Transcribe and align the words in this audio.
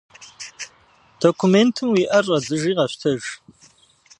Документым 1.23 1.87
уи 1.93 2.03
ӏэр 2.09 2.23
щӏэдзыжи 2.27 2.71
къэщтэж. 2.77 3.21